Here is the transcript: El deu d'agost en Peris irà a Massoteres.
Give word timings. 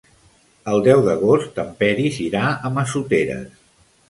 El 0.71 0.79
deu 0.87 1.03
d'agost 1.07 1.61
en 1.65 1.69
Peris 1.83 2.19
irà 2.29 2.43
a 2.51 2.73
Massoteres. 2.79 3.63